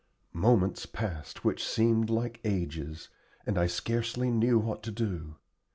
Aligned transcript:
Moments 0.33 0.87
passed 0.87 1.45
which 1.45 1.63
seemed 1.63 2.09
like 2.09 2.41
ages, 2.43 3.09
and 3.45 3.55
I 3.55 3.67
scarcely 3.67 4.31
knew 4.31 4.57
what 4.57 4.81
to 4.81 4.91
do. 4.91 5.35